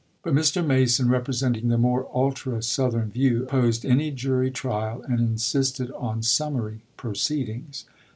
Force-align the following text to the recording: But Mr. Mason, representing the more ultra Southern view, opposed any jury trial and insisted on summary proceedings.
But 0.23 0.33
Mr. 0.33 0.65
Mason, 0.65 1.09
representing 1.09 1.67
the 1.69 1.77
more 1.77 2.07
ultra 2.11 2.63
Southern 2.63 3.11
view, 3.11 3.43
opposed 3.43 3.85
any 3.85 4.09
jury 4.09 4.49
trial 4.49 5.03
and 5.03 5.19
insisted 5.19 5.91
on 5.91 6.23
summary 6.23 6.81
proceedings. 6.97 7.85